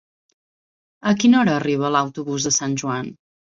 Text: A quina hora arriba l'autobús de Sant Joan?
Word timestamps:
A 1.11 1.13
quina 1.23 1.39
hora 1.41 1.53
arriba 1.57 1.93
l'autobús 1.97 2.49
de 2.49 2.55
Sant 2.59 2.77
Joan? 2.85 3.13